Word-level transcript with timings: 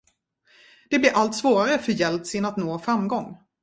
Det 0.89 0.99
blir 0.99 1.11
allt 1.17 1.35
svårare 1.35 1.79
för 1.79 1.91
Jeltsin 1.91 2.45
att 2.45 2.57
nå 2.57 2.79
framgång. 2.79 3.37